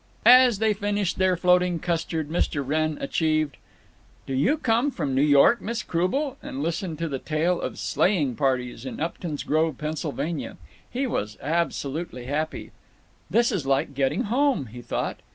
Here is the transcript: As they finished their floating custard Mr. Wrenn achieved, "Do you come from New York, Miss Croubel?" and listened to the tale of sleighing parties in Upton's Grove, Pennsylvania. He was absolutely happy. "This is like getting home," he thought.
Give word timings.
As 0.25 0.57
they 0.57 0.73
finished 0.73 1.19
their 1.19 1.37
floating 1.37 1.77
custard 1.77 2.27
Mr. 2.27 2.63
Wrenn 2.65 2.97
achieved, 2.99 3.57
"Do 4.25 4.33
you 4.33 4.57
come 4.57 4.89
from 4.89 5.13
New 5.13 5.21
York, 5.21 5.61
Miss 5.61 5.83
Croubel?" 5.83 6.37
and 6.41 6.63
listened 6.63 6.97
to 6.97 7.07
the 7.07 7.19
tale 7.19 7.61
of 7.61 7.77
sleighing 7.77 8.35
parties 8.35 8.83
in 8.83 8.99
Upton's 8.99 9.43
Grove, 9.43 9.77
Pennsylvania. 9.77 10.57
He 10.89 11.05
was 11.05 11.37
absolutely 11.39 12.25
happy. 12.25 12.71
"This 13.29 13.51
is 13.51 13.67
like 13.67 13.93
getting 13.93 14.23
home," 14.23 14.65
he 14.65 14.81
thought. 14.81 15.19